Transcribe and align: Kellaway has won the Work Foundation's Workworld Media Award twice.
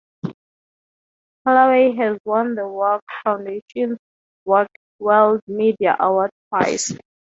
Kellaway 1.45 1.95
has 1.95 2.17
won 2.25 2.55
the 2.55 2.67
Work 2.67 3.03
Foundation's 3.23 3.99
Workworld 4.47 5.41
Media 5.47 5.95
Award 5.99 6.31
twice. 6.49 6.91